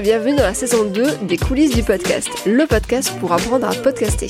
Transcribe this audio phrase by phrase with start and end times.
[0.00, 4.28] bienvenue dans la saison 2 des coulisses du podcast, le podcast pour apprendre à podcaster.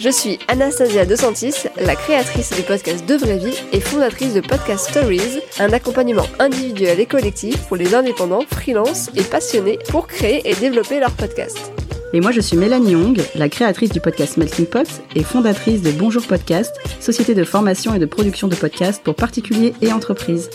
[0.00, 4.90] Je suis Anastasia DeSantis, la créatrice du podcast De Vraie Vie et fondatrice de Podcast
[4.90, 10.54] Stories, un accompagnement individuel et collectif pour les indépendants, freelance et passionnés pour créer et
[10.54, 11.72] développer leur podcast.
[12.12, 15.90] Et moi, je suis Mélanie Young, la créatrice du podcast Melting Pot et fondatrice de
[15.90, 20.50] Bonjour Podcast, société de formation et de production de podcasts pour particuliers et entreprises.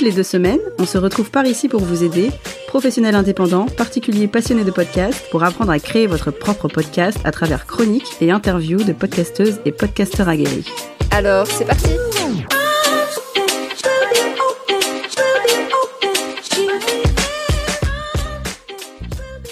[0.00, 2.30] Les deux semaines, on se retrouve par ici pour vous aider,
[2.68, 7.66] professionnels indépendants, particuliers passionnés de podcasts, pour apprendre à créer votre propre podcast à travers
[7.66, 10.66] chroniques et interviews de podcasteuses et podcasteurs aguerris.
[11.10, 11.90] Alors, c'est parti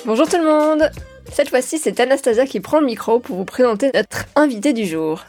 [0.04, 0.90] Bonjour tout le monde
[1.32, 5.24] Cette fois-ci, c'est Anastasia qui prend le micro pour vous présenter notre invité du jour.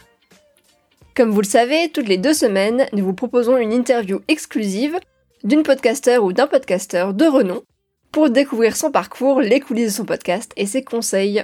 [1.17, 4.99] Comme vous le savez, toutes les deux semaines, nous vous proposons une interview exclusive
[5.43, 7.63] d'une podcasteur ou d'un podcasteur de renom
[8.12, 11.43] pour découvrir son parcours, les coulisses de son podcast et ses conseils.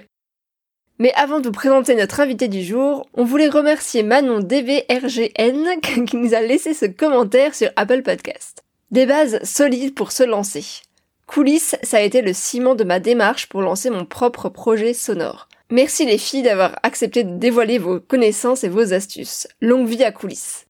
[1.00, 6.18] Mais avant de vous présenter notre invité du jour, on voulait remercier Manon DVRGN qui
[6.18, 8.62] nous a laissé ce commentaire sur Apple Podcast.
[8.92, 10.84] Des bases solides pour se lancer.
[11.26, 15.48] Coulisses, ça a été le ciment de ma démarche pour lancer mon propre projet sonore.
[15.74, 19.48] Merci les filles d'avoir accepté de dévoiler vos connaissances et vos astuces.
[19.60, 20.68] Longue vie à coulisses.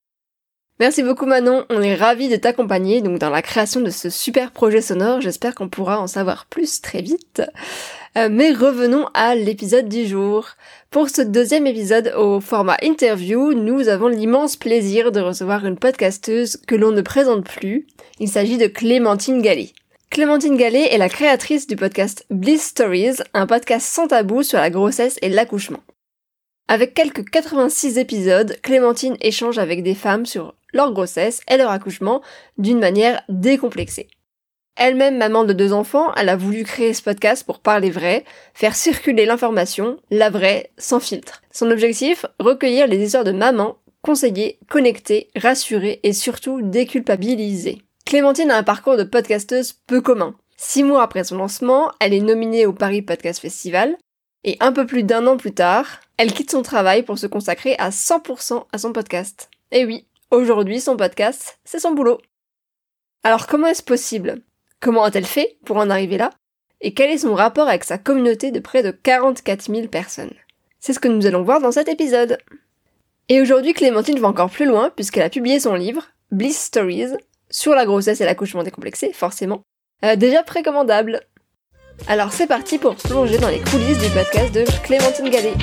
[0.79, 4.51] Merci beaucoup Manon, on est ravis de t'accompagner donc dans la création de ce super
[4.51, 7.41] projet sonore, j'espère qu'on pourra en savoir plus très vite.
[8.17, 10.47] Euh, mais revenons à l'épisode du jour.
[10.89, 16.61] Pour ce deuxième épisode au format interview, nous avons l'immense plaisir de recevoir une podcasteuse
[16.65, 17.87] que l'on ne présente plus.
[18.21, 19.73] Il s'agit de Clémentine Gallet.
[20.13, 24.69] Clémentine Gallet est la créatrice du podcast Bliss Stories, un podcast sans tabou sur la
[24.69, 25.79] grossesse et l'accouchement.
[26.67, 32.21] Avec quelques 86 épisodes, Clémentine échange avec des femmes sur leur grossesse et leur accouchement
[32.59, 34.07] d'une manière décomplexée.
[34.75, 38.23] Elle-même maman de deux enfants, elle a voulu créer ce podcast pour parler vrai,
[38.53, 41.41] faire circuler l'information, la vraie, sans filtre.
[41.51, 47.81] Son objectif, recueillir les histoires de maman, conseiller, connecter, rassurer et surtout déculpabiliser.
[48.05, 50.35] Clémentine a un parcours de podcasteuse peu commun.
[50.57, 53.97] Six mois après son lancement, elle est nominée au Paris Podcast Festival,
[54.43, 57.75] et un peu plus d'un an plus tard, elle quitte son travail pour se consacrer
[57.77, 59.49] à 100% à son podcast.
[59.71, 62.19] Et oui, aujourd'hui son podcast, c'est son boulot.
[63.23, 64.41] Alors comment est-ce possible?
[64.81, 66.31] Comment a-t-elle fait pour en arriver là?
[66.81, 70.33] Et quel est son rapport avec sa communauté de près de 44 000 personnes?
[70.81, 72.37] C'est ce que nous allons voir dans cet épisode.
[73.29, 77.15] Et aujourd'hui, Clémentine va encore plus loin puisqu'elle a publié son livre, Bliss Stories,
[77.53, 79.61] sur la grossesse et l'accouchement décomplexé, forcément.
[80.03, 81.21] Euh, déjà précommandable.
[82.07, 85.53] Alors c'est parti pour plonger dans les coulisses du podcast de Clémentine Gallet.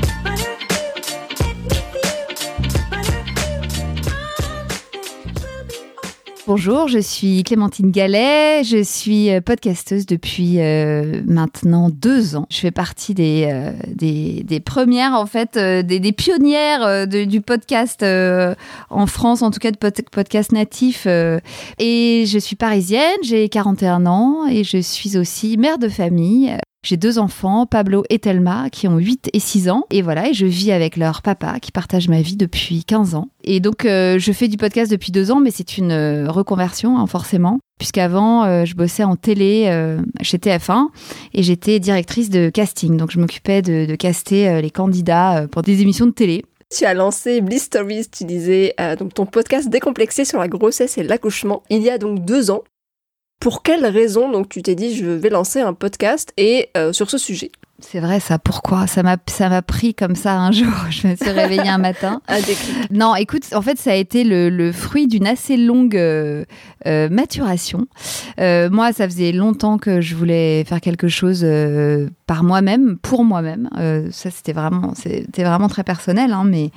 [6.52, 12.46] Bonjour, je suis Clémentine Gallet, je suis euh, podcasteuse depuis euh, maintenant deux ans.
[12.50, 19.42] Je fais partie des, euh, des, premières, en fait, des, pionnières du podcast en France,
[19.42, 19.76] en tout cas de
[20.10, 21.06] podcast natif.
[21.06, 26.52] et je suis parisienne, j'ai 41 ans et je suis aussi mère de famille.
[26.82, 29.84] J'ai deux enfants, Pablo et Thelma, qui ont 8 et 6 ans.
[29.90, 33.28] Et voilà, et je vis avec leur papa, qui partage ma vie depuis 15 ans.
[33.44, 36.98] Et donc, euh, je fais du podcast depuis deux ans, mais c'est une euh, reconversion,
[36.98, 37.58] hein, forcément.
[37.78, 39.66] Puisqu'avant, euh, je bossais en télé
[40.22, 40.88] chez TF1
[41.34, 42.96] et j'étais directrice de casting.
[42.96, 46.44] Donc, je m'occupais de, caster les candidats pour des émissions de télé.
[46.74, 51.02] Tu as lancé Bliss Stories, tu disais, donc ton podcast décomplexé sur la grossesse et
[51.02, 52.62] l'accouchement, il y a donc deux ans.
[53.40, 57.10] Pour quelle raison donc tu t'es dit je vais lancer un podcast et euh, sur
[57.10, 57.50] ce sujet?
[57.78, 58.86] C'est vrai ça, pourquoi?
[58.86, 62.20] Ça m'a ça m'a pris comme ça un jour, je me suis réveillée un matin.
[62.90, 66.44] non, écoute, en fait ça a été le, fruit d'une assez longue euh,
[66.86, 67.86] euh, maturation.
[68.38, 71.46] moi, ça faisait longtemps que je voulais faire quelque chose
[72.26, 73.70] par moi-même, pour moi-même.
[74.12, 76.70] ça c'était vraiment c'était vraiment très personnel hein, mais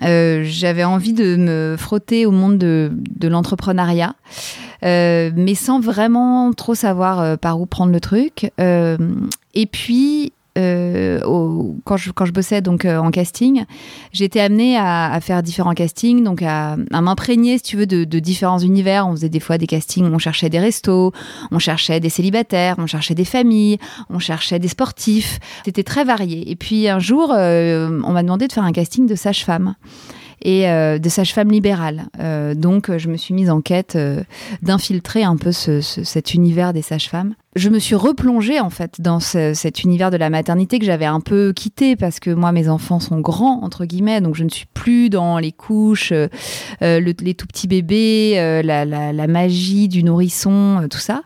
[0.00, 4.14] j'avais envie de me frotter au monde de, de l'entrepreneuriat,
[4.82, 8.52] mais sans vraiment trop savoir euh, par où prendre le truc.
[8.60, 8.96] Euh,
[9.54, 11.20] et puis, euh,
[11.84, 13.64] quand, je, quand je bossais donc euh, en casting,
[14.12, 19.06] j'étais amenée à, faire différents castings, donc à, m'imprégner, si tu veux, de, différents univers.
[19.06, 21.12] On faisait des fois des castings, on cherchait des restos,
[21.52, 23.78] on cherchait des célibataires, on cherchait des familles,
[24.10, 25.38] on cherchait des sportifs.
[25.64, 26.50] C'était très varié.
[26.50, 29.74] Et puis un jour, euh, on m'a demandé de faire un casting de sage-femme
[30.42, 32.06] et euh, de sage-femme libérale.
[32.20, 34.22] Euh, donc, je me suis mise en quête euh,
[34.62, 37.34] d'infiltrer un peu ce, ce, cet univers des sages-femmes.
[37.56, 41.06] Je me suis replongée en fait dans ce, cet univers de la maternité que j'avais
[41.06, 44.48] un peu quitté parce que moi, mes enfants sont grands entre guillemets, donc je ne
[44.48, 46.28] suis plus dans les couches, euh,
[46.80, 48.34] le, les tout petits bébés,
[48.64, 51.22] la, la, la, magie du nourrisson, tout ça.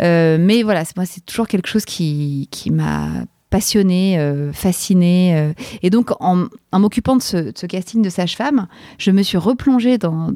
[0.00, 3.06] mais voilà, moi, c'est toujours quelque chose qui, qui m'a
[3.50, 5.34] passionnée, euh, fascinée.
[5.36, 5.52] Euh.
[5.82, 6.46] et donc, en,
[6.78, 8.68] m'occupant de ce, casting de sage-femme,
[8.98, 10.30] je me suis replongée dans,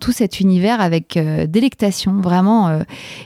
[0.00, 2.80] tout cet univers avec euh, délectation, vraiment,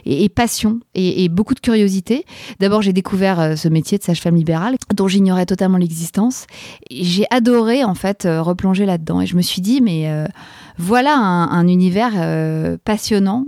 [0.05, 2.25] et, passion, et, beaucoup de curiosité.
[2.59, 6.45] D'abord, j'ai découvert ce métier de sage-femme libérale, dont j'ignorais totalement l'existence.
[6.91, 9.21] J'ai adoré, en fait, replonger là-dedans.
[9.21, 10.09] Et je me suis dit, mais
[10.77, 13.45] voilà un, un univers passionnant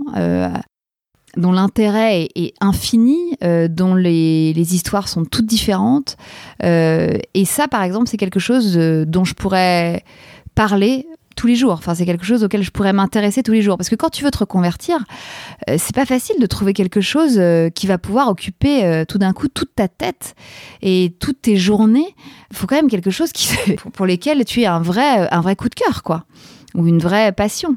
[1.36, 6.16] dont l'intérêt est, infini, euh, dont les, histoires sont toutes différentes.
[6.64, 10.02] Euh, et ça, par exemple, c'est quelque chose euh, dont je pourrais
[10.54, 11.06] parler
[11.36, 11.72] tous les jours.
[11.72, 13.76] Enfin, c'est quelque chose auquel je pourrais m'intéresser tous les jours.
[13.76, 15.04] Parce que quand tu veux te reconvertir,
[15.68, 17.38] c'est pas facile de trouver quelque chose
[17.74, 20.34] qui va pouvoir occuper tout d'un coup toute ta tête
[20.80, 22.14] et toutes tes journées.
[22.50, 23.50] Il faut quand même quelque chose qui,
[23.92, 26.24] pour lesquels tu aies un vrai, un vrai coup de cœur, quoi.
[26.74, 27.76] Ou une vraie passion.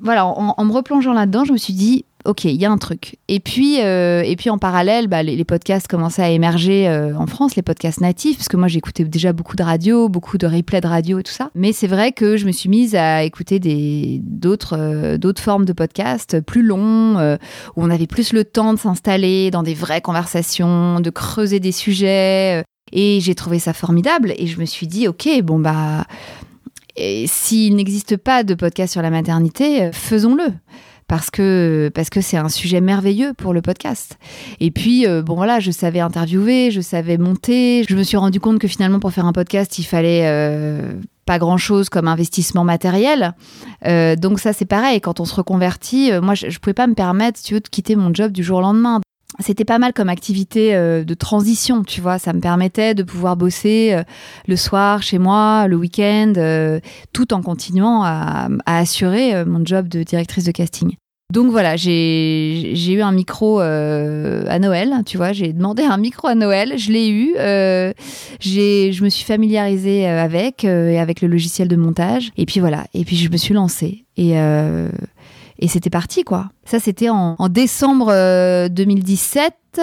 [0.00, 3.16] Voilà, en me replongeant là-dedans, je me suis dit, ok, il y a un truc.
[3.28, 7.26] Et puis, euh, et puis en parallèle, bah, les, podcasts commençaient à émerger euh, en
[7.26, 10.80] France, les podcasts natifs, parce que moi j'écoutais déjà beaucoup de radio, beaucoup de replays
[10.80, 11.50] de radio et tout ça.
[11.54, 14.18] Mais c'est vrai que je me suis mise à écouter euh,
[15.18, 17.36] d'autres formes de podcasts plus longs,
[17.76, 21.72] où on avait plus le temps de s'installer dans des vraies conversations, de creuser des
[21.72, 22.64] sujets.
[22.92, 24.34] et j'ai trouvé ça formidable.
[24.36, 26.04] Et je me suis dit, ok, bon bah.
[27.26, 30.50] S'il n'existe pas de podcast sur la maternité, faisons-le
[31.08, 34.18] parce que parce que c'est un sujet merveilleux pour le podcast.
[34.60, 37.84] Et puis euh, bon voilà, je savais interviewer, je savais monter.
[37.88, 40.94] Je me suis rendu compte que finalement pour faire un podcast, il fallait euh,
[41.24, 43.34] pas grand chose comme investissement matériel.
[43.86, 45.00] Euh, donc ça c'est pareil.
[45.00, 47.96] Quand on se reconvertit, moi je, je pouvais pas me permettre, tu veux, de quitter
[47.96, 49.00] mon job du jour au lendemain
[49.40, 52.18] c'était pas mal comme activité de transition, tu vois.
[52.18, 54.00] Ça me permettait de pouvoir bosser
[54.46, 56.32] le soir chez moi, le week-end,
[57.12, 60.96] tout en continuant à, assurer mon job de directrice de casting.
[61.32, 66.34] Donc voilà, j'ai eu un micro à Noël, tu vois, j'ai demandé un micro à
[66.34, 72.30] Noël, je l'ai eu, je me suis familiarisée avec, et avec le logiciel de montage,
[72.36, 74.04] et puis voilà, et puis je me suis lancée.
[75.58, 76.50] Et c'était parti, quoi.
[76.64, 78.12] Ça, c'était en, décembre
[78.68, 79.54] 2017.
[79.78, 79.82] Euh,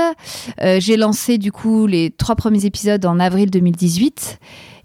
[0.61, 4.39] euh, j'ai lancé, du coup, les trois premiers épisodes en avril 2018.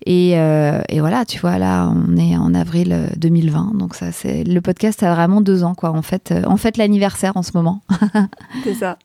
[0.08, 3.73] Euh, et, voilà, tu vois, là, on est en avril 2020.
[3.75, 5.90] Donc, ça, c'est le podcast a vraiment deux ans, quoi.
[5.90, 7.82] En fait, en fait l'anniversaire en ce moment.
[8.64, 8.99] c'est ça.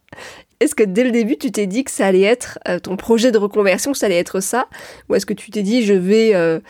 [0.62, 3.38] Est-ce que dès le début, tu t'es dit que ça allait être ton projet de
[3.38, 4.68] reconversion, que ça allait être ça?
[5.10, 6.62] Ou est-ce que tu t'es dit, je vais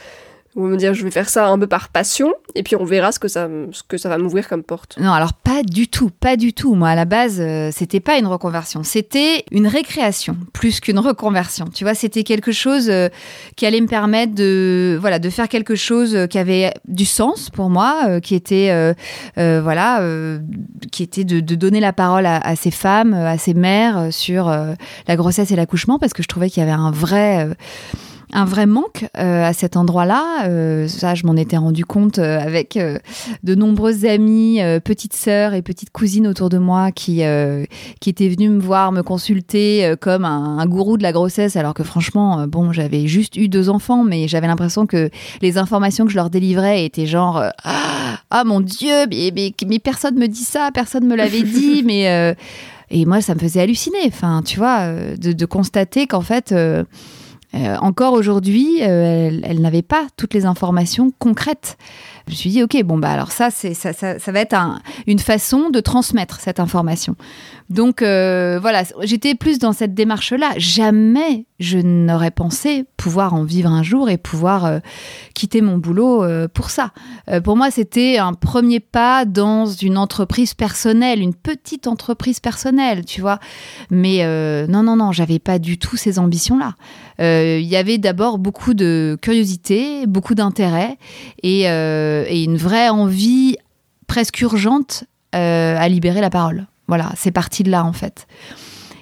[0.55, 3.11] ou me dire je vais faire ça un peu par passion et puis on verra
[3.11, 4.97] ce que ça, ce que ça va m'ouvrir comme porte.
[4.99, 6.75] Non, alors pas du tout, pas du tout.
[6.75, 11.65] Moi à la base, euh, c'était pas une reconversion, c'était une récréation plus qu'une reconversion.
[11.73, 13.09] Tu vois, c'était quelque chose euh,
[13.55, 17.69] qui allait me permettre de voilà, de faire quelque chose qui avait du sens pour
[17.69, 18.93] moi, euh, qui était
[19.35, 20.01] voilà,
[20.91, 25.15] qui était de, donner la parole à, à, ces femmes, à ces mères sur la
[25.15, 27.55] grossesse et l'accouchement parce que je trouvais qu'il y avait un vrai
[28.33, 30.47] un vrai manque euh, à cet endroit-là.
[30.47, 32.77] Euh, ça, je m'en étais rendu compte euh, avec
[33.43, 37.21] de nombreuses amies, petites sœurs et petites cousines autour de moi qui,
[37.99, 41.83] qui étaient venues me voir, me consulter comme un, gourou de la grossesse, alors que
[41.83, 45.09] franchement, bon, j'avais juste eu deux enfants, mais j'avais l'impression que
[45.41, 49.31] les informations que je leur délivrais étaient genre ah, mon Dieu, mais,
[49.67, 52.35] mais, personne me dit ça, personne me l'avait dit, mais
[52.89, 54.05] et moi ça me faisait halluciner.
[54.07, 56.53] Enfin, tu vois, de, de constater qu'en fait
[57.55, 61.77] euh, encore aujourd'hui, euh, elle, n'avait pas toutes les informations concrètes.
[62.27, 64.55] Je me suis dit, ok, bon, bah alors ça, ça, va être
[65.07, 67.15] une façon de transmettre cette information.
[67.69, 70.51] Donc euh, voilà, j'étais plus dans cette démarche-là.
[70.57, 74.79] Jamais je n'aurais pensé pouvoir en vivre un jour et pouvoir
[75.33, 76.91] quitter mon boulot pour ça.
[77.43, 83.21] pour moi, c'était un premier pas dans une entreprise personnelle, une petite entreprise personnelle, tu
[83.21, 83.39] vois.
[83.89, 84.25] Mais
[84.67, 86.75] non, non, non, j'avais pas du tout ces ambitions-là.
[87.19, 90.97] Il y avait d'abord beaucoup de curiosité, beaucoup d'intérêt
[91.41, 93.57] et, et, une vraie envie
[94.07, 96.67] presque urgente à libérer la parole.
[96.87, 98.27] Voilà, c'est parti de là en fait.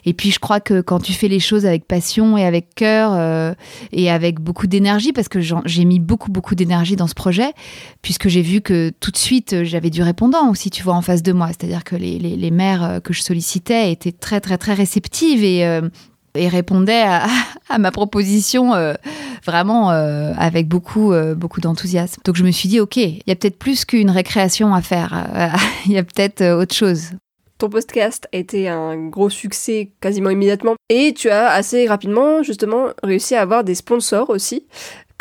[0.05, 3.11] Et puis je crois que quand tu fais les choses avec passion et avec cœur
[3.13, 3.53] euh,
[3.91, 7.53] et avec beaucoup d'énergie, parce que j'ai mis beaucoup beaucoup d'énergie dans ce projet,
[8.01, 11.23] puisque j'ai vu que tout de suite j'avais du répondant aussi, tu vois, en face
[11.23, 11.47] de moi.
[11.47, 15.81] C'est-à-dire que les, mères euh, que je sollicitais étaient très très très réceptives et, euh,
[16.35, 17.27] et répondaient à,
[17.77, 18.73] ma proposition
[19.45, 22.21] vraiment avec beaucoup beaucoup d'enthousiasme.
[22.25, 25.27] Donc je me suis dit ok, il y a peut-être plus qu'une récréation à faire,
[25.85, 27.11] il y a peut-être autre chose.
[27.61, 32.87] Ton podcast a été un gros succès quasiment immédiatement et tu as assez rapidement justement
[33.03, 34.65] réussi à avoir des sponsors aussi.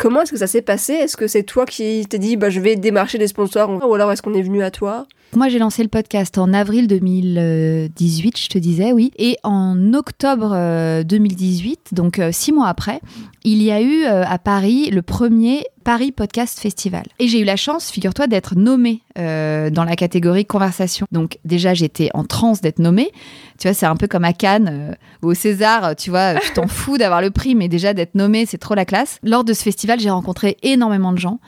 [0.01, 0.93] Comment est-ce que ça s'est passé?
[0.93, 3.69] Est-ce que c'est toi qui t'es dit bah, je vais démarcher des sponsors?
[3.87, 5.05] Ou alors est-ce qu'on est venu à toi?
[5.33, 9.11] Moi, j'ai lancé le podcast en avril 2018, je te disais, oui.
[9.17, 12.99] Et en octobre 2018, donc six mois après,
[13.43, 17.03] il y a eu à Paris le premier Paris Podcast Festival.
[17.19, 21.05] Et j'ai eu la chance, figure-toi, d'être nommée euh, dans la catégorie conversation.
[21.11, 23.11] Donc déjà, j'étais en transe d'être nommée.
[23.57, 26.51] Tu vois, c'est un peu comme à Cannes euh, ou au César, tu vois, tu
[26.53, 29.19] t'en fous d'avoir le prix, mais déjà d'être nommée, c'est trop la classe.
[29.23, 31.39] Lors de ce festival, j'ai rencontré énormément de gens,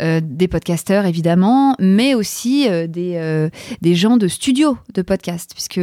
[0.00, 3.16] euh, des podcasteurs évidemment, mais aussi des,
[3.80, 5.80] des gens de studios de podcast, puisque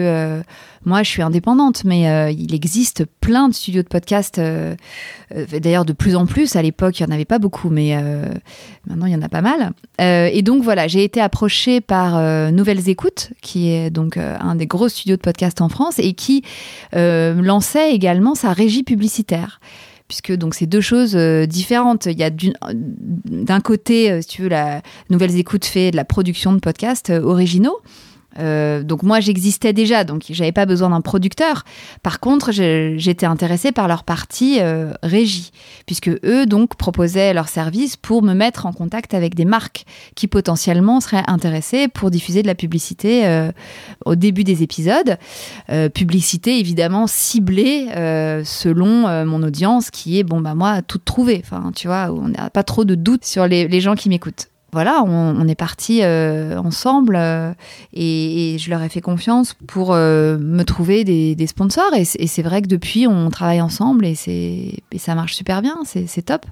[0.85, 4.39] moi, je suis indépendante, mais il existe plein de studios de podcast,
[5.31, 6.55] d'ailleurs de plus en plus.
[6.55, 8.25] À l'époque, il n'y en avait pas beaucoup, mais euh,
[8.87, 9.71] maintenant il y en a pas mal.
[10.01, 14.55] Euh, et donc voilà, j'ai été approchée par euh, Nouvelles Écoutes, qui est donc un
[14.55, 16.43] des gros studios de podcast en France et qui
[16.93, 19.59] lançait également sa régie publicitaire
[20.07, 22.05] puisque donc c'est deux choses différentes.
[22.05, 26.53] Il y a d'un côté, si tu veux, la Nouvelles Écoutes fait de la production
[26.53, 27.79] de podcasts originaux,
[28.39, 31.63] euh, donc moi j'existais déjà, donc j'avais pas besoin d'un producteur.
[32.03, 35.51] Par contre, j'étais intéressée par leur partie euh, régie,
[35.85, 40.27] puisque eux donc proposaient leurs services pour me mettre en contact avec des marques qui
[40.27, 43.51] potentiellement seraient intéressées pour diffuser de la publicité euh,
[44.05, 45.17] au début des épisodes.
[45.93, 47.87] publicité évidemment ciblée
[48.43, 51.41] selon mon audience, qui est bon bah moi toute trouvée.
[51.43, 55.01] Enfin tu vois, on n'a pas trop de doutes sur les gens qui m'écoutent voilà,
[55.05, 57.53] on, est parti euh, ensemble euh,
[57.93, 61.93] et, je leur ai fait confiance pour euh, me trouver des, sponsors.
[61.95, 66.21] Et, c'est vrai que depuis, on travaille ensemble et, et ça marche super bien, c'est
[66.21, 66.45] top.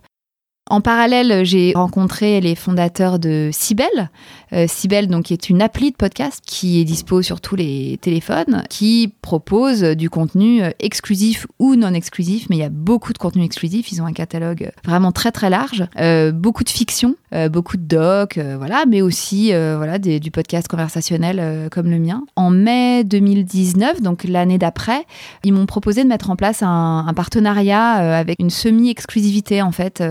[0.67, 4.09] En parallèle, j'ai rencontré les fondateurs de Cybelle.
[4.51, 8.63] Euh, Cybelle, donc, est une appli de podcast qui est dispo sur tous les téléphones,
[8.67, 13.19] qui propose du contenu euh, exclusif ou non exclusif, mais il y a beaucoup de
[13.19, 13.91] contenu exclusif.
[13.91, 17.15] Ils ont un catalogue vraiment très très large, euh, beaucoup de fiction,
[17.51, 22.23] beaucoup de docs, voilà, mais aussi voilà du podcast conversationnel comme le mien.
[22.37, 25.05] En mai 2019, donc l'année d'après,
[25.43, 30.01] ils m'ont proposé de mettre en place un, un partenariat avec une semi-exclusivité en fait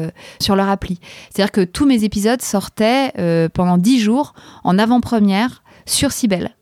[0.45, 1.01] sur leur appli.
[1.31, 6.57] C'est-à-dire que tous mes épisodes sortaient euh, pendant 10 jours en avant-première sur Cybelle.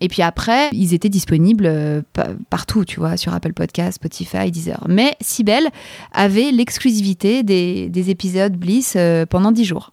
[0.00, 2.02] Et puis après, ils étaient disponibles euh,
[2.50, 4.84] partout, tu vois, sur Apple Podcast, Spotify, Deezer.
[4.88, 5.68] Mais Cybelle
[6.12, 9.92] avait l'exclusivité des, épisodes Bliss euh, pendant 10 jours.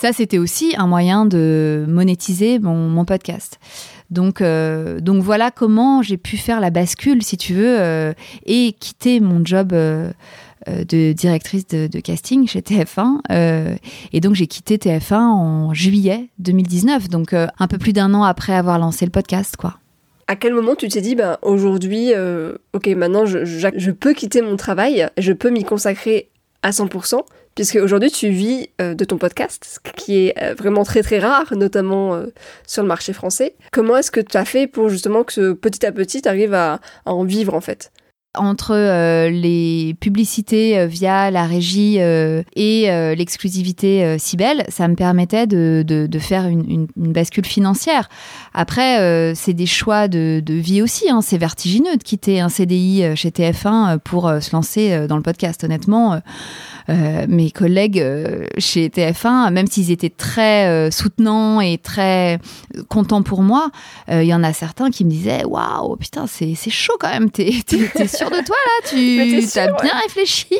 [0.00, 3.60] Ça, c'était aussi un moyen de monétiser mon, podcast.
[4.10, 8.12] Donc, donc voilà comment j'ai pu faire la bascule, si tu veux,
[8.44, 9.72] et quitter mon job
[10.68, 13.20] de directrice de, casting chez TF1.
[13.30, 13.74] Euh,
[14.12, 18.24] et donc j'ai quitté TF1 en juillet 2019, donc euh, un peu plus d'un an
[18.24, 19.78] après avoir lancé le podcast, quoi.
[20.26, 22.12] À quel moment tu t'es dit, ben, aujourd'hui,
[22.72, 26.30] ok, maintenant je, peux quitter mon travail, je peux m'y consacrer
[26.62, 27.20] à 100%,
[27.54, 32.22] puisque aujourd'hui tu vis de ton podcast, ce qui est vraiment très très rare, notamment
[32.66, 33.54] sur le marché français.
[33.70, 36.80] Comment est-ce que tu as fait pour justement que petit à petit tu arrives à
[37.04, 37.92] en vivre en fait?
[38.36, 42.86] Entre euh, les publicités euh, via la régie euh, et
[43.16, 48.08] l'exclusivité Cybelle, ça me permettait de, de, faire une, une, une, bascule financière.
[48.52, 51.10] Après, c'est des choix de, de vie aussi.
[51.10, 51.20] Hein.
[51.22, 55.64] C'est vertigineux de quitter un CDI chez TF1 pour se lancer dans le podcast.
[55.64, 56.18] Honnêtement, euh,
[56.88, 62.38] mes collègues euh, chez TF1, même s'ils étaient très euh, soutenants et très
[62.88, 63.70] contents pour moi,
[64.10, 67.50] il y en a certains qui me disaient Waouh, putain, c'est chaud quand même, t'es
[67.52, 68.88] sûr de toi là?
[68.88, 70.54] Tu as bien réfléchi?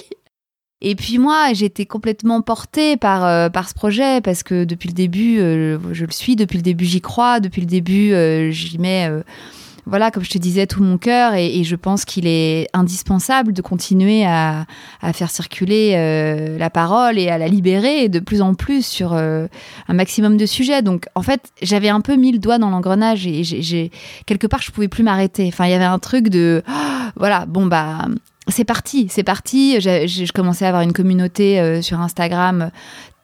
[0.81, 5.38] Et puis moi, j'étais complètement portée par, par ce projet parce que depuis le début,
[5.38, 8.12] je le suis, depuis le début, j'y crois, depuis le début,
[8.52, 9.11] j'y mets
[9.87, 13.62] voilà, comme je te disais, tout mon cœur et, je pense qu'il est indispensable de
[13.62, 14.67] continuer à,
[15.12, 19.47] faire circuler euh, la parole et à la libérer de plus en plus sur euh,
[19.88, 20.83] un maximum de sujets.
[20.83, 23.91] Donc, en fait, j'avais un peu mis le doigt dans l'engrenage et j'ai
[24.26, 25.47] quelque part, je pouvais plus m'arrêter.
[25.49, 26.62] Enfin, il y avait un truc de,
[27.17, 28.07] voilà, bon bah
[28.49, 29.81] c'est parti, c'est parti.
[29.81, 32.71] Je commençais à avoir une communauté euh, sur Instagram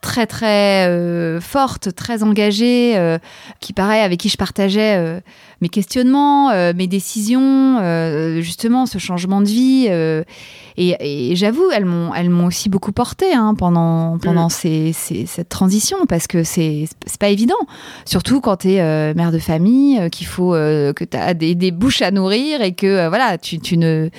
[0.01, 3.19] très très euh, forte, très engagée, euh,
[3.59, 5.19] qui paraît avec qui je partageais euh,
[5.61, 7.77] mes questionnements, mes décisions,
[8.41, 9.87] justement ce changement de vie.
[10.77, 14.93] et, j'avoue, elles m'ont elles m'ont aussi beaucoup porté hein, pendant pendant mm.
[14.93, 17.61] cette transition parce que c'est c'est pas évident,
[18.05, 22.01] surtout quand tu es mère de famille, qu'il faut que tu as des, des, bouches
[22.01, 24.09] à nourrir et que voilà tu, tu ne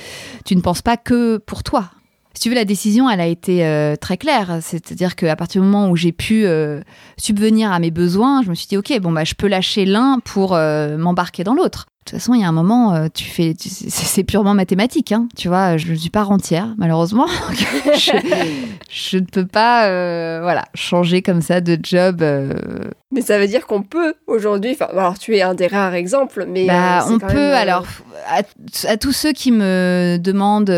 [0.44, 1.90] tu ne penses pas que pour toi
[2.34, 4.58] si tu veux, la décision, elle a été euh, très claire.
[4.60, 6.80] C'est-à-dire qu'à partir du moment où j'ai pu euh,
[7.16, 10.18] subvenir à mes besoins, je me suis dit, OK, bon, bah, je peux lâcher l'un
[10.24, 11.86] pour euh, m'embarquer dans l'autre.
[12.04, 15.28] De toute façon, il y a un moment, euh, tu fais, c'est purement mathématique, hein,
[15.36, 15.76] tu vois.
[15.76, 17.28] Je ne suis pas rentière, malheureusement.
[17.94, 22.22] je, ne peux pas, euh, voilà, changer comme ça de job.
[22.22, 22.54] Euh.
[23.12, 24.76] Mais ça veut dire qu'on peut aujourd'hui.
[24.80, 27.54] Alors, tu es un des rares exemples, mais bah, on peut.
[27.54, 27.86] alors,
[28.26, 30.74] à, tous ceux qui me demandent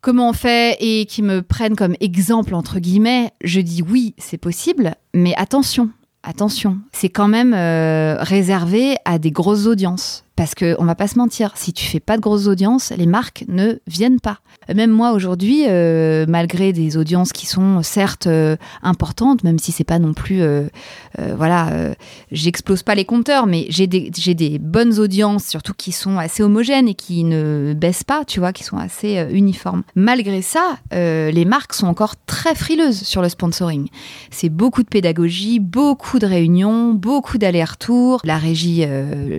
[0.00, 4.38] comment on fait et qui me prennent comme exemple entre guillemets, je dis oui, c'est
[4.38, 5.90] possible, mais attention.
[6.22, 7.52] Attention, c'est quand même
[8.22, 10.23] réservé à des grosses audiences.
[10.36, 13.06] Parce qu'on on va pas se mentir, si tu fais pas de grosses audiences, les
[13.06, 14.38] marques ne viennent pas.
[14.74, 19.84] Même moi aujourd'hui, euh, malgré des audiences qui sont certes euh, importantes, même si c'est
[19.84, 20.66] pas non plus, euh,
[21.36, 21.70] voilà,
[22.32, 26.88] j'explose pas les compteurs, mais j'ai des, des bonnes audiences, surtout qui sont assez homogènes
[26.88, 29.82] et qui ne baissent pas, tu vois, qui sont assez uniformes.
[29.94, 33.88] Malgré ça, les marques sont encore très frileuses sur le sponsoring.
[34.30, 38.20] C'est beaucoup de pédagogie, beaucoup de réunions, beaucoup d'allers-retours.
[38.24, 38.84] La régie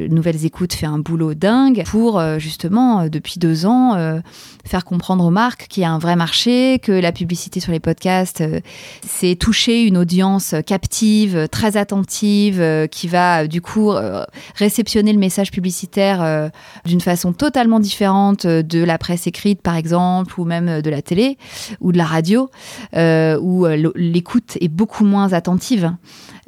[0.09, 4.21] Nouvelles Écoutes fait un boulot dingue pour justement depuis deux ans
[4.65, 7.79] faire comprendre aux marques qu'il y a un vrai marché, que la publicité sur les
[7.79, 8.59] podcasts, euh,
[9.07, 15.19] c'est toucher une audience captive, très attentive, euh, qui va du coup euh, réceptionner le
[15.19, 16.51] message publicitaire
[16.85, 21.37] d'une façon totalement différente de la presse écrite, par exemple, ou même de la télé
[21.79, 22.49] ou de la radio,
[22.93, 25.91] où l'écoute est beaucoup moins attentive.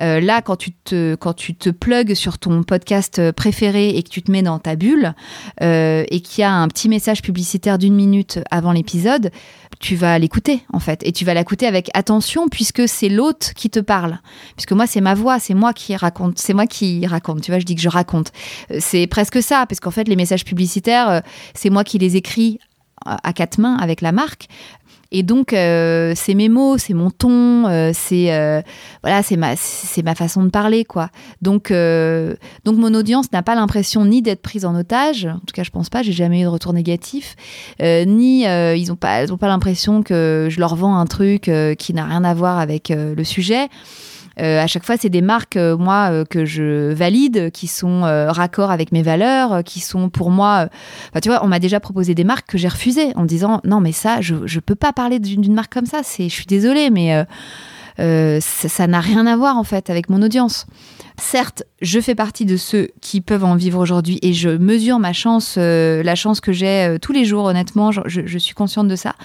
[0.01, 4.09] Euh, là, quand tu te quand tu te plugues sur ton podcast préféré et que
[4.09, 5.13] tu te mets dans ta bulle
[5.61, 8.06] euh, et qu'il y a un petit message publicitaire d'une minute
[8.51, 9.31] avant l'épisode,
[9.79, 13.69] tu vas l'écouter en fait et tu vas l'écouter avec attention puisque c'est l'hôte qui
[13.69, 14.19] te parle.
[14.55, 17.41] Puisque moi c'est ma voix, c'est moi qui raconte, c'est moi qui raconte.
[17.41, 18.31] Tu vois, je dis que je raconte.
[18.71, 21.21] Euh, c'est presque ça parce qu'en fait les messages publicitaires,
[21.53, 22.59] c'est moi qui les écris
[23.05, 24.47] à quatre mains avec la marque.
[25.11, 28.61] Et donc, euh, c'est mes mots, c'est mon ton, euh, c'est euh,
[29.03, 29.55] voilà, c'est ma,
[30.15, 31.09] façon de parler, quoi.
[31.41, 35.63] Donc, donc mon audience n'a pas l'impression ni d'être prise en otage, en tout cas,
[35.63, 37.35] je pense pas, j'ai jamais eu de retour négatif,
[37.81, 42.33] ni ils ont pas l'impression que je leur vends un truc qui n'a rien à
[42.33, 43.69] voir avec le sujet.
[44.39, 48.01] Euh, à chaque fois, c'est des marques, euh, moi, euh, que je valide, qui sont
[48.01, 50.69] raccord avec mes valeurs, qui sont pour moi.
[51.21, 53.91] tu vois, on m'a déjà proposé des marques que j'ai refusées en disant non, mais
[53.91, 56.01] ça, je ne peux pas parler d'une marque comme ça.
[56.03, 57.25] C'est, je suis désolée, mais
[57.97, 60.67] ça n'a rien à voir en fait avec mon audience.
[61.19, 65.13] Certes, je fais partie de ceux qui peuvent en vivre aujourd'hui et je mesure ma
[65.13, 68.95] chance, euh, la chance que j'ai euh, tous les jours, honnêtement, je, suis consciente de
[68.95, 69.15] ça.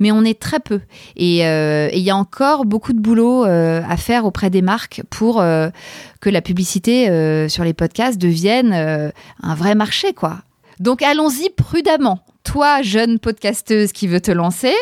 [0.00, 0.80] Mais on est très peu.
[1.14, 5.36] Et euh, il y a encore beaucoup de boulot à faire auprès des marques pour
[5.36, 7.06] que la publicité
[7.48, 10.38] sur les podcasts devienne un vrai marché, quoi.
[10.80, 12.20] Donc allons-y prudemment.
[12.42, 14.74] Toi, jeune podcasteuse qui veut te lancer,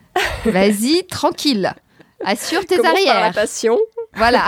[0.44, 1.74] vas-y, tranquille.
[2.24, 3.20] Assure tes arrières.
[3.20, 3.78] la passion.
[4.14, 4.46] Voilà.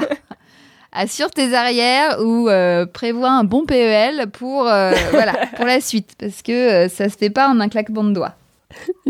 [0.93, 6.15] assure tes arrières ou euh, prévois un bon PEL pour, euh, voilà, pour la suite,
[6.19, 8.35] parce que euh, ça se fait pas en un claquement de doigts.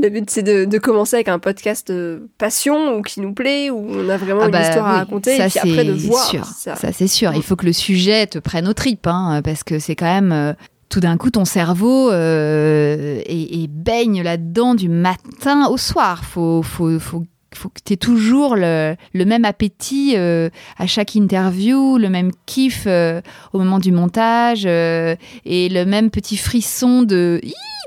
[0.00, 1.92] Le but, c'est de, commencer avec un podcast
[2.38, 5.36] passion ou qui nous plaît, où on a vraiment ah une bah histoire à raconter,
[5.38, 6.24] ça, et puis après de voir.
[6.24, 6.44] Sûr.
[6.44, 7.32] Ça, c'est sûr.
[7.34, 10.54] Il faut que le sujet te prenne aux tripes, hein, parce que c'est quand même
[10.88, 16.24] tout d'un coup, ton cerveau et, baigne là-dedans du matin au soir.
[16.24, 17.24] Faut, faut, faut
[17.56, 22.84] faut que tu aies toujours le, même appétit euh, à chaque interview, le même kiff
[22.86, 23.20] euh,
[23.52, 27.40] au moment du montage euh, et le même petit frisson de,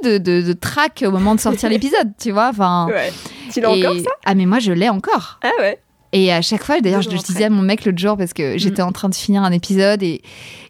[0.03, 2.49] de, de, track au moment de sortir l'épisode, tu vois.
[2.49, 2.87] Enfin,
[3.51, 4.11] Tu l'as encore ça?
[4.25, 5.39] Ah, mais moi je l'ai encore.
[5.43, 5.79] Ah ouais.
[6.13, 8.55] Et à chaque fois, d'ailleurs, je, je, disais à mon mec l'autre jour parce que
[8.55, 8.59] mm.
[8.59, 10.21] j'étais en train de finir un épisode et,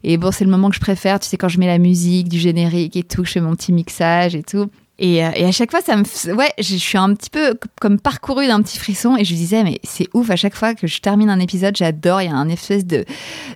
[0.02, 2.28] et bon, c'est le moment que je préfère, tu sais, quand je mets la musique,
[2.28, 4.68] du générique et tout, je fais mon petit mixage et tout.
[4.98, 8.00] Et, euh, et, à chaque fois, ça me, ouais, je suis un petit peu comme
[8.00, 11.00] parcouru d'un petit frisson et je disais, mais c'est ouf, à chaque fois que je
[11.00, 13.04] termine un épisode, j'adore, il y a un espèce de,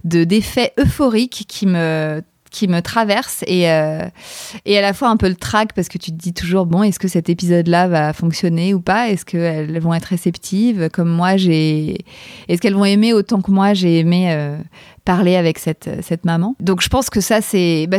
[0.04, 4.06] d'effet euphorique qui me, qui me traverse et, euh,
[4.66, 6.84] et à la fois un peu le trac parce que tu te dis toujours, bon,
[6.84, 9.08] est-ce que cet épisode-là va fonctionner ou pas?
[9.08, 10.90] Est-ce qu'elles vont être réceptives?
[10.92, 12.04] Comme moi j'ai.
[12.48, 14.56] Est-ce qu'elles vont aimer autant que moi j'ai aimé euh,
[15.04, 16.54] parler avec cette, cette maman?
[16.60, 17.88] Donc je pense que ça, c'est.
[17.88, 17.98] Bah,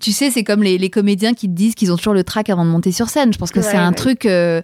[0.00, 2.64] tu sais, c'est comme les, comédiens qui te disent qu'ils ont toujours le trac avant
[2.64, 3.32] de monter sur scène.
[3.32, 4.62] Je pense que c'est un truc euh,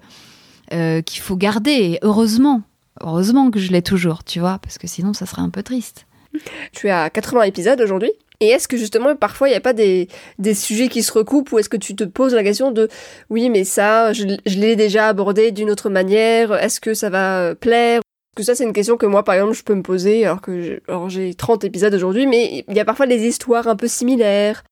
[0.73, 1.99] euh, qu'il faut garder.
[2.03, 2.63] heureusement,
[3.01, 6.07] heureusement que je l'ai toujours, tu vois, parce que sinon, ça serait un peu triste.
[6.73, 8.13] Tu es à 80 épisodes aujourd'hui.
[8.41, 10.09] Et est-ce que justement, parfois, il n'y a pas des,
[10.55, 12.89] sujets qui se recoupent ou est-ce que tu te poses la question de
[13.31, 18.01] oui, mais ça, je, l'ai déjà abordé d'une autre manière, est-ce que ça va plaire?
[18.37, 20.81] Que ça, c'est une question que moi, par exemple, je peux me poser alors que
[21.09, 24.63] j'ai 30 épisodes aujourd'hui, mais il y a parfois des histoires un peu similaires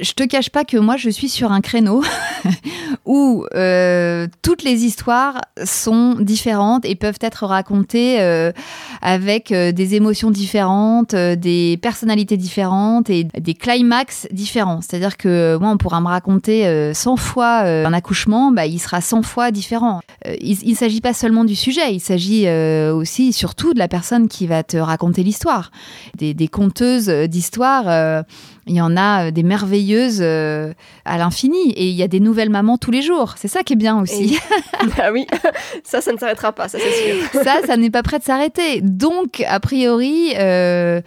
[0.00, 2.02] je te cache pas que moi, je suis sur un créneau
[3.04, 8.52] où euh, toutes les histoires sont différentes et peuvent être racontées euh,
[9.00, 14.80] avec euh, des émotions différentes, des personnalités différentes et des climax différents.
[14.80, 19.22] C'est-à-dire que moi, on pourra me raconter 100 fois un accouchement, bah, il sera 100
[19.22, 20.00] fois différent.
[20.40, 24.46] Il ne s'agit pas seulement du sujet, il s'agit aussi surtout de la personne qui
[24.46, 25.70] va te raconter l'histoire.
[26.16, 28.24] Des, des conteuses d'histoires
[28.66, 30.72] il y en a euh, des merveilleuses euh,
[31.04, 33.34] à l'infini et il y a des nouvelles mamans tous les jours.
[33.36, 34.38] C'est ça qui est bien aussi.
[35.00, 35.26] ah oui,
[35.84, 37.42] ça, ça ne s'arrêtera pas, ça c'est sûr.
[37.42, 38.80] ça, ça n'est pas prêt de s'arrêter.
[38.80, 41.00] Donc, a priori, euh,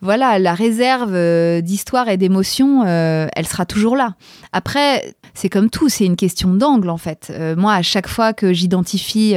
[0.00, 4.14] voilà, la réserve d'histoire et d'émotion, elle sera toujours là.
[4.52, 7.32] Après, c'est comme tout, c'est une question d'angle en fait.
[7.56, 9.34] moi, à chaque fois que j'identifie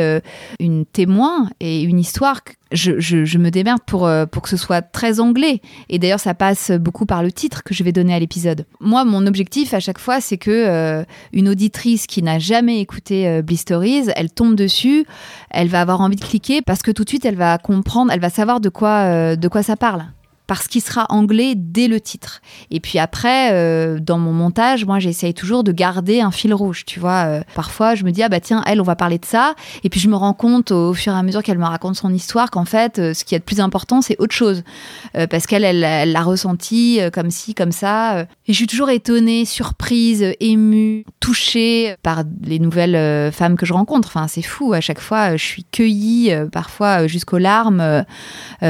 [0.60, 2.42] une témoin et une histoire,
[2.74, 5.62] je, me démerde pour, euh, pour que ce soit très anglais.
[5.90, 8.66] Et d'ailleurs, ça passe beaucoup par le titre que je vais donner à l'épisode.
[8.80, 13.28] Moi, mon objectif à chaque fois, c'est que euh, une auditrice qui n'a jamais écouté
[13.28, 15.06] euh, Bliss Stories, elle tombe dessus,
[15.50, 18.20] elle va avoir envie de cliquer parce que tout de suite, elle va comprendre, elle
[18.20, 20.06] va savoir de quoi, de quoi ça parle
[20.48, 22.42] parce qu'il sera anglais dès le titre.
[22.70, 26.84] Et puis après, euh, dans mon montage, moi, j'essaye toujours de garder un fil rouge,
[26.86, 27.26] tu vois.
[27.26, 29.56] Euh, parfois, je me dis, ah bah tiens, elle, on va parler de ça.
[29.84, 32.14] Et puis, je me rends compte au fur et à mesure qu'elle me raconte son
[32.14, 34.64] histoire qu'en fait, euh, ce qui est le plus important, c'est autre chose.
[35.30, 38.22] parce qu'elle, elle l'a ressenti comme ci, comme ça.
[38.22, 44.08] Et je suis toujours étonnée, surprise, émue, touchée par les nouvelles femmes que je rencontre.
[44.08, 44.74] Enfin, c'est fou.
[44.74, 48.04] À chaque fois, je suis cueillie, parfois jusqu'aux larmes,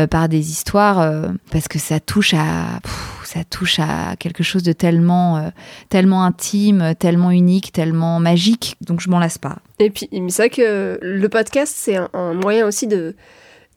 [0.10, 1.32] par des histoires
[1.68, 2.80] que ça touche à
[3.24, 5.50] ça touche à quelque chose de tellement euh,
[5.90, 8.76] tellement intime, tellement unique, tellement magique.
[8.82, 9.58] Donc je m'en lasse pas.
[9.80, 13.16] Et puis c'est vrai que le podcast c'est un, moyen aussi de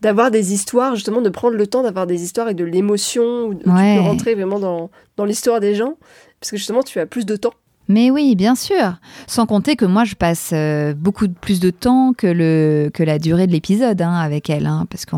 [0.03, 3.71] d'avoir des histoires, justement de prendre le temps d'avoir des histoires et de l'émotion, peux
[3.71, 5.95] rentrer vraiment dans, dans l'histoire des gens,
[6.39, 7.55] parce que justement tu as plus de temps
[7.89, 8.99] mais oui, bien sûr.
[9.27, 13.19] Sans compter que moi, je passe euh, beaucoup plus de temps que, le, que la
[13.19, 14.67] durée de l'épisode hein, avec elle.
[14.67, 15.17] Hein, parce que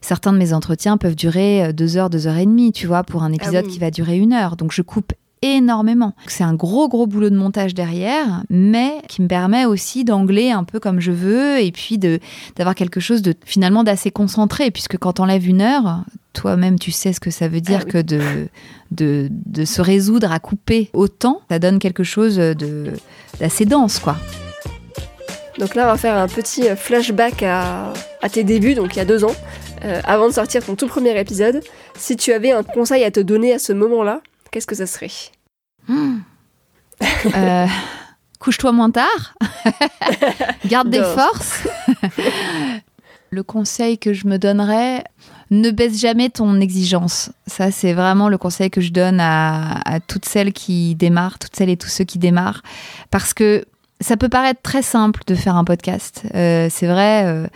[0.00, 3.04] certains de mes entretiens peuvent durer euh, deux heures, deux heures et demie, tu vois,
[3.04, 4.56] pour un ah épisode qui va durer une heure.
[4.56, 5.12] Donc je coupe
[5.42, 6.14] énormément.
[6.26, 10.64] C'est un gros gros boulot de montage derrière, mais qui me permet aussi d'angler un
[10.64, 12.20] peu comme je veux et puis de
[12.56, 16.90] d'avoir quelque chose de finalement d'assez concentré puisque quand on enlève une heure, toi-même tu
[16.90, 18.48] sais ce que ça veut dire ah que de,
[18.90, 22.92] de, de se résoudre à couper autant, ça donne quelque chose de
[23.40, 24.16] d'assez dense quoi.
[25.58, 29.02] Donc là, on va faire un petit flashback à, à tes débuts, donc il y
[29.02, 29.34] a deux ans,
[29.84, 31.60] euh, avant de sortir ton tout premier épisode.
[31.96, 35.10] Si tu avais un conseil à te donner à ce moment-là, qu'est-ce que ça serait?
[35.88, 36.18] Hmm.
[37.34, 37.66] euh,
[38.38, 39.34] Couche-toi moins tard.
[40.66, 41.66] Garde des forces.
[43.30, 45.04] le conseil que je me donnerais,
[45.50, 47.30] ne baisse jamais ton exigence.
[47.46, 51.70] Ça, c'est vraiment le conseil que je donne à, toutes celles qui démarrent, toutes celles
[51.70, 52.62] et tous ceux qui démarrent.
[53.10, 53.64] Parce que
[54.00, 56.24] ça peut paraître très simple de faire un podcast.
[56.34, 57.46] Euh, c'est vrai, euh, euh,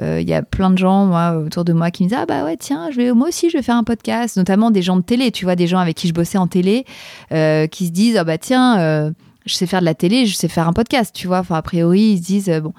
[0.00, 2.56] il y a plein de gens autour de moi qui me disent Ah bah ouais,
[2.56, 4.36] tiens, je vais, moi aussi je vais faire un podcast.
[4.36, 6.84] Notamment des gens de télé, tu vois, des gens avec qui je bossais en télé,
[7.30, 9.12] qui se disent Ah bah tiens,
[9.46, 11.38] je sais faire de la télé, je sais faire un podcast, tu vois.
[11.38, 12.72] Enfin, a priori, ils se disent Bon.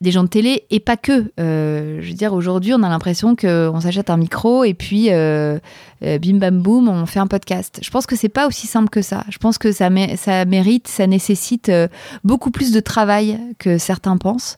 [0.00, 1.30] Des gens de télé et pas que.
[1.40, 5.58] Euh, je veux dire, aujourd'hui, on a l'impression qu'on s'achète un micro et puis euh,
[6.02, 7.80] euh, bim bam boum, on fait un podcast.
[7.82, 9.24] Je pense que c'est pas aussi simple que ça.
[9.28, 11.70] Je pense que ça, ça mérite, ça nécessite
[12.22, 14.56] beaucoup plus de travail que certains pensent.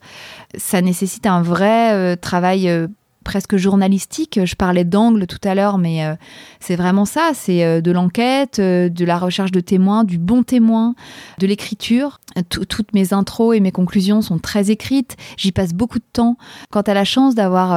[0.56, 2.88] Ça nécessite un vrai travail
[3.26, 4.38] presque journalistique.
[4.44, 6.14] Je parlais d'angle tout à l'heure, mais euh,
[6.60, 7.32] c'est vraiment ça.
[7.34, 10.94] C'est euh, de l'enquête, euh, de la recherche de témoins, du bon témoin,
[11.38, 12.20] de l'écriture.
[12.48, 15.16] Toutes mes intros et mes conclusions sont très écrites.
[15.36, 16.36] J'y passe beaucoup de temps.
[16.70, 17.72] Quand tu as la chance d'avoir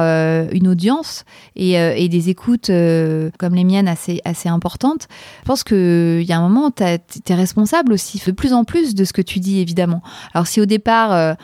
[0.52, 1.24] une audience
[1.56, 5.08] et, des écoutes comme les miennes assez, assez importantes,
[5.40, 8.94] je pense qu'il y a un moment, tu es responsable aussi de plus en plus
[8.94, 10.02] de ce que tu dis, évidemment.
[10.34, 11.36] Alors si au départ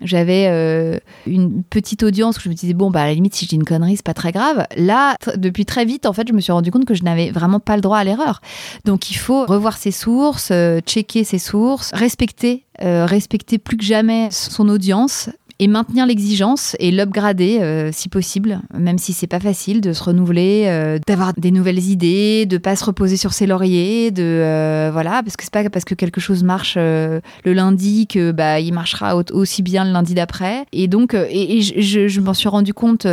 [0.00, 3.44] j'avais euh, une petite audience où je me disais bon bah à la limite si
[3.44, 4.66] je dis une connerie c'est pas très grave.
[4.76, 7.60] Là depuis très vite en fait je me suis rendu compte que je n'avais vraiment
[7.60, 8.40] pas le droit à l'erreur.
[8.84, 13.84] Donc il faut revoir ses sources, euh, checker ses sources, respecter euh, respecter plus que
[13.84, 15.30] jamais son audience
[15.64, 20.04] et maintenir l'exigence et l'upgrader euh, si possible, même si c'est pas facile de se
[20.04, 24.90] renouveler, euh, d'avoir des nouvelles idées, de pas se reposer sur ses lauriers, de euh,
[24.92, 28.74] voilà, parce que c'est pas parce que quelque chose marche le lundi que bah il
[28.74, 30.66] marchera aussi bien le lundi d'après.
[30.72, 33.06] Et donc et, je, m'en suis rendu compte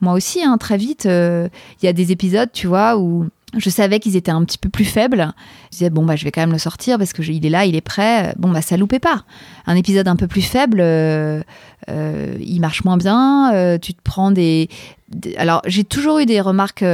[0.00, 1.04] moi aussi hein, très vite.
[1.04, 4.68] Il y a des épisodes, tu vois, où je savais qu'ils étaient un petit peu
[4.68, 5.32] plus faibles.
[5.72, 7.74] Je disais, bon, bah, je vais quand même le sortir parce qu'il est là, il
[7.76, 8.34] est prêt.
[8.38, 9.24] Bon, bah, ça loupait pas.
[9.66, 11.42] Un épisode un peu plus faible, euh,
[11.88, 13.52] euh, il marche moins bien.
[13.54, 14.68] Euh, tu te prends des.
[15.36, 16.84] Alors, j'ai toujours eu des remarques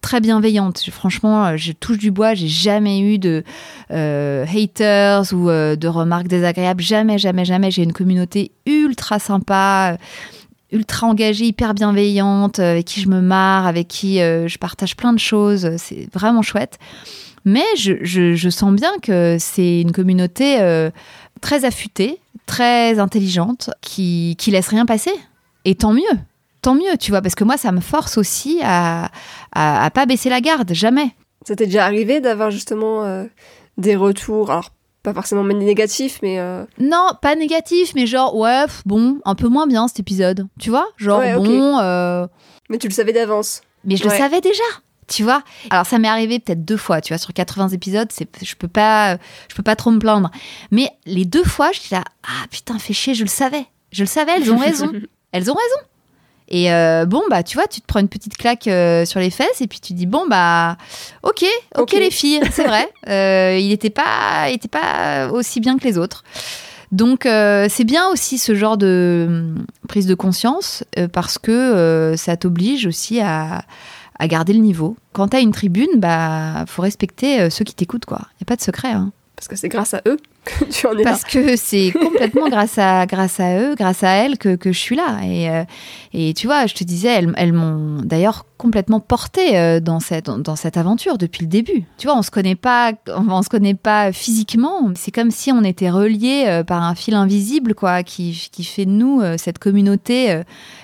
[0.00, 0.84] très bienveillante.
[0.90, 3.44] Franchement, je touche du bois, j'ai jamais eu de
[3.88, 6.82] haters ou de remarques désagréables.
[6.82, 7.70] Jamais, jamais, jamais.
[7.70, 9.96] J'ai une communauté ultra sympa
[10.72, 15.18] ultra engagée, hyper bienveillante, avec qui je me marre, avec qui je partage plein de
[15.18, 15.76] choses.
[15.76, 16.78] C'est vraiment chouette.
[17.44, 20.90] Mais je, sens bien que c'est une communauté euh,
[21.40, 25.12] très affûtée, très intelligente, qui, laisse rien passer.
[25.64, 26.18] Et tant mieux,
[26.60, 29.10] tant mieux, tu vois, parce que moi, ça me force aussi à,
[29.52, 31.14] à, pas baisser la garde, jamais.
[31.46, 33.24] Ça t'est déjà arrivé d'avoir justement euh,
[33.76, 34.52] des retours,
[35.02, 36.38] pas forcément négatifs, mais...
[36.38, 40.70] Euh, non, pas négatifs, mais genre, ouais, bon, un peu moins bien cet épisode, tu
[40.70, 40.86] vois?
[40.96, 42.28] Genre, bon...
[42.70, 43.62] Mais tu le savais d'avance.
[43.84, 44.62] Mais je le savais déjà
[45.08, 45.42] tu vois?
[45.68, 48.68] Alors ça m'est arrivé peut-être deux fois tu vois sur 80 épisodes c'est je peux
[48.68, 50.30] pas je peux pas trop me plaindre.
[50.70, 53.66] Mais les deux fois je dis là ah putain fais chier je le savais.
[53.90, 54.90] Je le savais elles ont raison.
[55.34, 55.88] Elles ont raison
[56.52, 59.30] et euh, bon bah tu vois tu te prends une petite claque euh, sur les
[59.30, 60.76] fesses et puis tu dis bon bah
[61.22, 61.44] ok
[61.78, 65.84] ok, les filles c'est vrai euh, il n'était pas il était pas aussi bien que
[65.84, 66.24] les autres
[66.92, 72.86] donc c'est bien aussi ce genre de hum, prise de conscience parce que ça t'oblige
[72.86, 73.64] aussi à
[74.18, 74.96] à garder le niveau.
[75.14, 78.20] Quand tu as une tribune, bah faut respecter ceux qui t'écoutent quoi.
[78.36, 79.10] Il y a pas de secret hein.
[79.42, 82.78] Parce que c'est grâce à eux que tu en es Parce que c'est complètement grâce
[82.78, 85.18] à grâce à eux, grâce à elles que, que je suis là.
[85.24, 85.64] Et, euh,
[86.12, 90.26] et tu vois, je te disais, elles, elles m'ont d'ailleurs complètement portée euh, dans cette
[90.26, 91.82] dans cette aventure depuis le début.
[91.98, 94.92] Tu vois, on se connaît pas, on, se connaît pas physiquement.
[94.94, 98.92] C'est comme si on était reliés par un fil invisible, quoi, qui, qui fait de
[98.92, 100.40] nous cette communauté,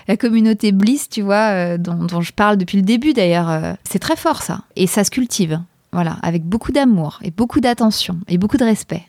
[0.08, 3.76] la communauté Bliss, tu vois, dont, dont je parle depuis le début d'ailleurs.
[3.88, 5.60] C'est très fort ça, et ça se cultive.
[5.92, 9.02] Voilà, avec beaucoup d'amour et beaucoup d'attention et beaucoup de respect.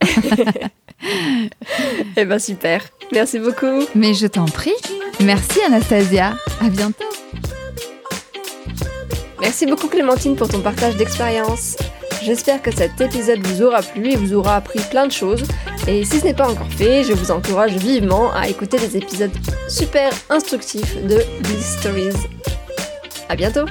[2.16, 2.82] eh ben super.
[3.12, 3.84] Merci beaucoup.
[3.94, 4.74] Mais je t'en prie.
[5.20, 6.34] Merci Anastasia.
[6.60, 7.04] À bientôt.
[9.40, 11.76] Merci beaucoup Clémentine pour ton partage d'expérience.
[12.22, 15.42] J'espère que cet épisode vous aura plu et vous aura appris plein de choses.
[15.88, 19.32] Et si ce n'est pas encore fait, je vous encourage vivement à écouter les épisodes
[19.68, 22.28] super instructifs de Bliss Stories.
[23.30, 23.64] À bientôt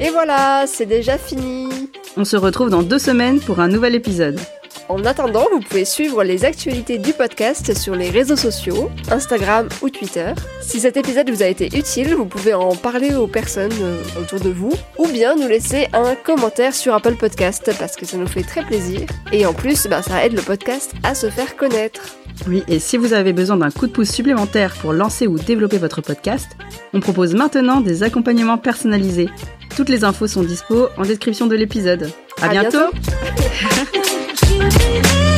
[0.00, 1.68] Et voilà, c'est déjà fini.
[2.16, 4.38] On se retrouve dans deux semaines pour un nouvel épisode.
[4.90, 9.88] En attendant, vous pouvez suivre les actualités du podcast sur les réseaux sociaux, Instagram ou
[9.88, 10.32] Twitter.
[10.60, 14.40] Si cet épisode vous a été utile, vous pouvez en parler aux personnes euh, autour
[14.40, 18.26] de vous, ou bien nous laisser un commentaire sur Apple Podcast parce que ça nous
[18.26, 19.02] fait très plaisir.
[19.30, 22.16] Et en plus, bah, ça aide le podcast à se faire connaître.
[22.48, 25.78] Oui, et si vous avez besoin d'un coup de pouce supplémentaire pour lancer ou développer
[25.78, 26.48] votre podcast,
[26.94, 29.28] on propose maintenant des accompagnements personnalisés.
[29.76, 32.10] Toutes les infos sont dispo en description de l'épisode.
[32.42, 32.90] À, bientôt.
[34.68, 35.29] baby.